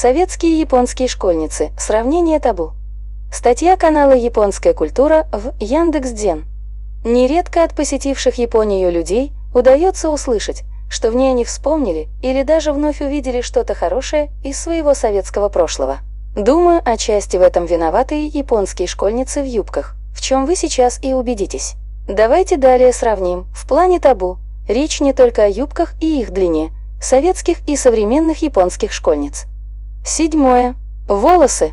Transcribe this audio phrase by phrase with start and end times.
[0.00, 1.72] Советские и японские школьницы.
[1.76, 2.70] Сравнение табу.
[3.32, 6.44] Статья канала «Японская культура» в Яндекс.Дзен.
[7.02, 13.00] Нередко от посетивших Японию людей удается услышать, что в ней они вспомнили или даже вновь
[13.00, 15.98] увидели что-то хорошее из своего советского прошлого.
[16.36, 21.12] Думаю, отчасти в этом виноваты и японские школьницы в юбках, в чем вы сейчас и
[21.12, 21.74] убедитесь.
[22.06, 23.48] Давайте далее сравним.
[23.52, 24.38] В плане табу
[24.68, 26.70] речь не только о юбках и их длине,
[27.02, 29.46] советских и современных японских школьниц.
[30.04, 30.74] Седьмое.
[31.06, 31.72] Волосы.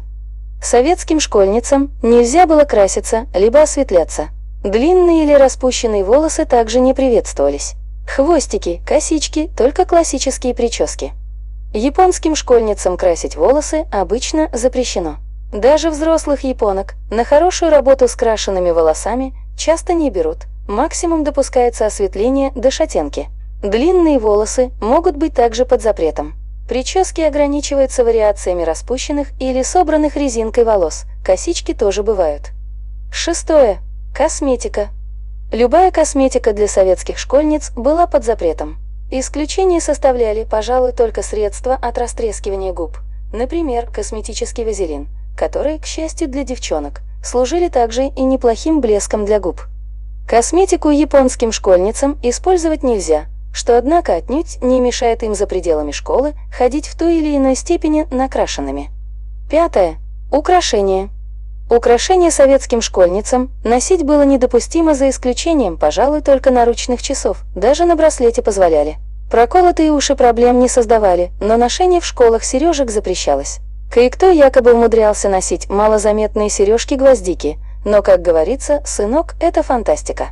[0.62, 4.30] Советским школьницам нельзя было краситься, либо осветляться.
[4.64, 7.76] Длинные или распущенные волосы также не приветствовались.
[8.08, 11.14] Хвостики, косички, только классические прически.
[11.74, 15.18] Японским школьницам красить волосы обычно запрещено.
[15.52, 20.48] Даже взрослых японок на хорошую работу с крашенными волосами часто не берут.
[20.68, 23.30] Максимум допускается осветление до шатенки.
[23.62, 26.34] Длинные волосы могут быть также под запретом.
[26.68, 31.06] Прически ограничиваются вариациями распущенных или собранных резинкой волос.
[31.24, 32.52] Косички тоже бывают.
[33.12, 33.80] Шестое.
[34.16, 34.90] Косметика.
[35.52, 38.78] Любая косметика для советских школьниц была под запретом.
[39.12, 42.98] Исключение составляли, пожалуй, только средства от растрескивания губ.
[43.32, 49.62] Например, косметический вазелин, который, к счастью для девчонок, служили также и неплохим блеском для губ.
[50.28, 56.88] Косметику японским школьницам использовать нельзя, что, однако, отнюдь не мешает им за пределами школы ходить
[56.88, 58.92] в той или иной степени накрашенными.
[59.50, 59.96] Пятое.
[60.30, 61.10] Украшения.
[61.70, 68.42] Украшения советским школьницам носить было недопустимо за исключением, пожалуй, только наручных часов, даже на браслете
[68.42, 68.98] позволяли.
[69.32, 73.60] Проколотые уши проблем не создавали, но ношение в школах сережек запрещалось.
[73.90, 80.32] Кое-кто якобы умудрялся носить малозаметные сережки-гвоздики, но, как говорится, сынок– это фантастика.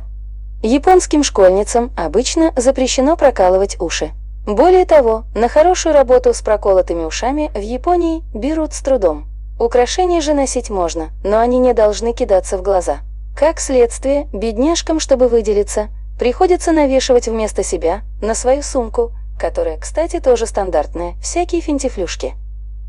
[0.66, 4.12] Японским школьницам обычно запрещено прокалывать уши.
[4.46, 9.26] Более того, на хорошую работу с проколотыми ушами в Японии берут с трудом.
[9.60, 13.00] Украшения же носить можно, но они не должны кидаться в глаза.
[13.36, 15.88] Как следствие, бедняжкам, чтобы выделиться,
[16.18, 22.36] приходится навешивать вместо себя на свою сумку, которая, кстати, тоже стандартная, всякие финтифлюшки.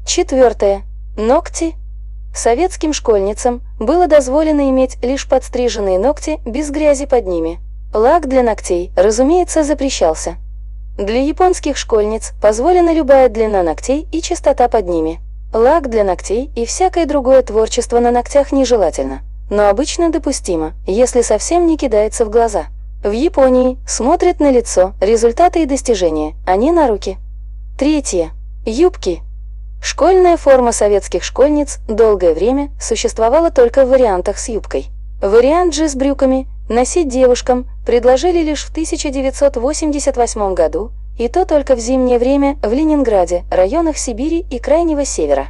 [0.08, 0.84] Четвертое.
[1.18, 1.76] Ногти.
[2.34, 7.60] Советским школьницам было дозволено иметь лишь подстриженные ногти без грязи под ними.
[7.96, 10.36] Лак для ногтей, разумеется, запрещался.
[10.98, 15.22] Для японских школьниц позволена любая длина ногтей и чистота под ними–
[15.54, 21.66] Лак для ногтей и всякое другое творчество на ногтях нежелательно, но обычно допустимо, если совсем
[21.66, 22.66] не кидается в глаза.
[23.02, 27.18] В Японии смотрят на лицо, результаты и достижения, а не на руки.
[27.80, 28.32] Третье.
[28.66, 29.22] Юбки.
[29.82, 34.88] Школьная форма советских школьниц долгое время существовала только в вариантах с юбкой.
[35.22, 41.80] Вариант же с брюками носить девушкам предложили лишь в 1988 году и то только в
[41.80, 45.48] зимнее время в Ленинграде, районах Сибири и Крайнего Севера.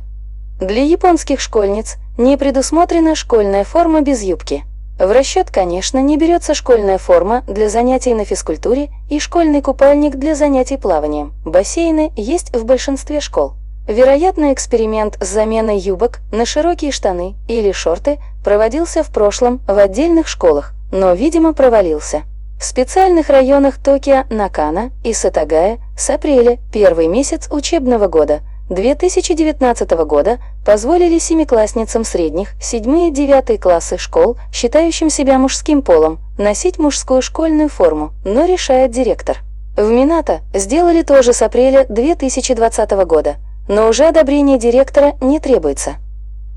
[0.59, 4.63] Для японских школьниц не предусмотрена школьная форма без юбки.
[4.97, 10.35] В расчет, конечно, не берется школьная форма для занятий на физкультуре и школьный купальник для
[10.35, 11.33] занятий плаванием.
[11.43, 13.55] Бассейны есть в большинстве школ.
[13.87, 20.27] Вероятно, эксперимент с заменой юбок на широкие штаны или шорты проводился в прошлом в отдельных
[20.27, 22.23] школах, но, видимо, провалился.
[22.59, 30.39] В специальных районах Токио, Накана и Сатагая с апреля, первый месяц учебного года 2019 года,
[30.65, 38.45] позволили семиклассницам средних, 7-9 классы школ, считающим себя мужским полом, носить мужскую школьную форму, но
[38.45, 39.39] решает директор.
[39.77, 43.35] В Минато сделали тоже с апреля 2020 года,
[43.67, 45.97] но уже одобрение директора не требуется.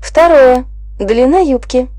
[0.01, 0.65] Второе.
[0.97, 1.89] Длина юбки.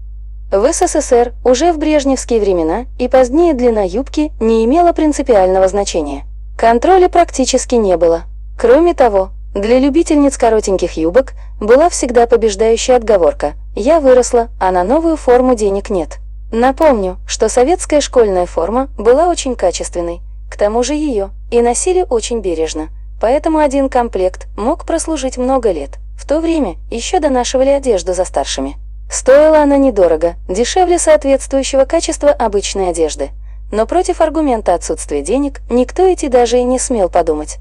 [0.51, 6.25] В СССР уже в брежневские времена и позднее длина юбки не имела принципиального значения.
[6.59, 8.25] Контроля практически не было.
[8.59, 15.17] Кроме того, для любительниц коротеньких юбок была всегда побеждающая отговорка «я выросла, а на новую
[15.17, 16.19] форму денег нет».
[16.51, 22.41] Напомню, что советская школьная форма была очень качественной, к тому же ее и носили очень
[22.41, 22.89] бережно,
[23.21, 25.99] поэтому один комплект мог прослужить много лет.
[26.19, 28.77] В то время еще донашивали одежду за старшими.
[29.11, 33.31] Стоила она недорого, дешевле соответствующего качества обычной одежды.
[33.73, 37.59] Но против аргумента отсутствия денег никто идти даже и не смел подумать.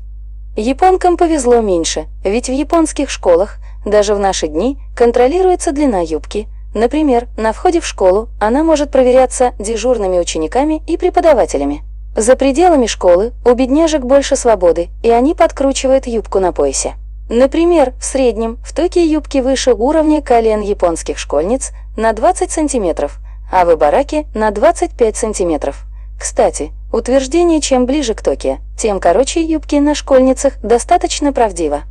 [0.56, 6.48] Японкам повезло меньше, ведь в японских школах, даже в наши дни, контролируется длина юбки.
[6.76, 11.84] Например, на входе в школу она может проверяться дежурными учениками и преподавателями.
[12.16, 16.96] За пределами школы у бедняжек больше свободы, и они подкручивают юбку на поясе.
[17.30, 23.20] Например, в среднем в Токио юбки выше уровня колен японских школьниц на 20 сантиметров,
[23.52, 25.86] а в Ибараке на 25 сантиметров.
[26.20, 31.84] Кстати, утверждение «чем ближе к Токио, тем короче юбки на школьницах» достаточно правдиво.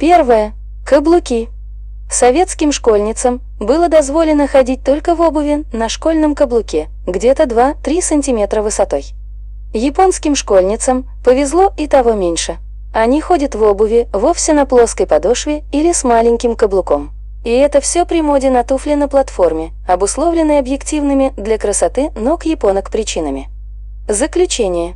[0.00, 0.52] Первое.
[0.84, 1.48] Каблуки.
[2.10, 9.06] Советским школьницам было дозволено ходить только в обуви на школьном каблуке, где-то 2-3 см высотой.
[9.72, 12.58] Японским школьницам повезло и того меньше.
[12.92, 17.10] Они ходят в обуви вовсе на плоской подошве или с маленьким каблуком.
[17.42, 22.90] И это все при моде на туфли на платформе, обусловленной объективными для красоты ног японок
[22.90, 23.48] причинами.
[24.08, 24.94] Заключение.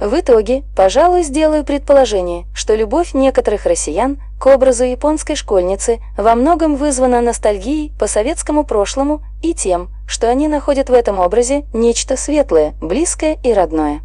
[0.00, 6.76] В итоге, пожалуй, сделаю предположение, что любовь некоторых россиян к образу японской школьницы во многом
[6.76, 12.74] вызвана ностальгией по советскому прошлому и тем, что они находят в этом образе нечто светлое,
[12.80, 14.00] близкое и родное.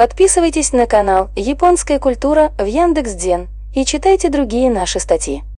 [0.00, 5.42] Подписывайтесь на канал «Японская культура» в Яндекс.Дзен и читайте другие наши статьи.